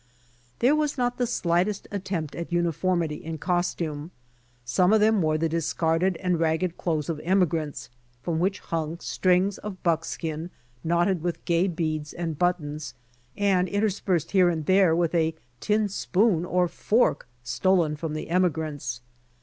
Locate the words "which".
8.39-8.61